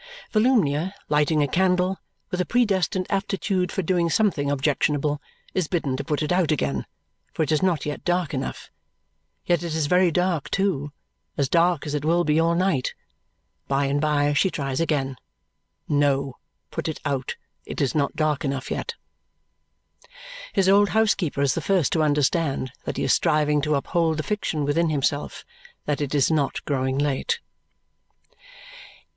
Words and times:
Volumnia, 0.31 0.95
lighting 1.09 1.43
a 1.43 1.47
candle 1.47 1.99
(with 2.31 2.41
a 2.41 2.45
predestined 2.47 3.05
aptitude 3.11 3.71
for 3.71 3.83
doing 3.83 4.09
something 4.09 4.49
objectionable), 4.49 5.21
is 5.53 5.67
bidden 5.67 5.95
to 5.95 6.03
put 6.03 6.23
it 6.23 6.31
out 6.31 6.51
again, 6.51 6.87
for 7.31 7.43
it 7.43 7.51
is 7.51 7.61
not 7.61 7.85
yet 7.85 8.03
dark 8.03 8.33
enough. 8.33 8.71
Yet 9.45 9.61
it 9.61 9.75
is 9.75 9.85
very 9.85 10.09
dark 10.09 10.49
too, 10.49 10.91
as 11.37 11.49
dark 11.49 11.85
as 11.85 11.93
it 11.93 12.03
will 12.03 12.23
be 12.23 12.39
all 12.39 12.55
night. 12.55 12.95
By 13.67 13.85
and 13.85 14.01
by 14.01 14.33
she 14.33 14.49
tries 14.49 14.79
again. 14.79 15.17
No! 15.87 16.37
Put 16.71 16.87
it 16.87 16.99
out. 17.05 17.35
It 17.67 17.79
is 17.79 17.93
not 17.93 18.15
dark 18.15 18.43
enough 18.43 18.71
yet. 18.71 18.95
His 20.51 20.67
old 20.67 20.89
housekeeper 20.97 21.41
is 21.43 21.53
the 21.53 21.61
first 21.61 21.93
to 21.93 22.01
understand 22.01 22.71
that 22.85 22.97
he 22.97 23.03
is 23.03 23.13
striving 23.13 23.61
to 23.61 23.75
uphold 23.75 24.17
the 24.17 24.23
fiction 24.23 24.65
with 24.65 24.77
himself 24.77 25.45
that 25.85 26.01
it 26.01 26.15
is 26.15 26.31
not 26.31 26.65
growing 26.65 26.97
late. 26.97 27.39